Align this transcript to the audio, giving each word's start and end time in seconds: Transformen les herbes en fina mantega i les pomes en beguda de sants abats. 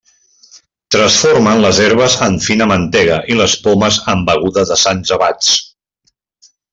Transformen 0.95 1.59
les 1.65 1.81
herbes 1.83 2.15
en 2.29 2.39
fina 2.47 2.67
mantega 2.73 3.21
i 3.35 3.39
les 3.43 3.55
pomes 3.69 3.99
en 4.15 4.27
beguda 4.31 4.65
de 4.71 4.79
sants 4.89 5.13
abats. 5.19 5.53